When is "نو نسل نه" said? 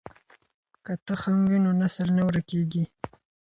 1.65-2.23